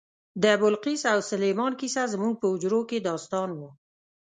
د 0.43 0.45
بلقیس 0.61 1.01
او 1.13 1.19
سلیمان 1.31 1.71
کیسه 1.79 2.03
زموږ 2.13 2.33
په 2.39 2.47
حجرو 2.51 2.79
کې 2.89 2.97
داستان 3.09 3.49
و. 3.53 3.59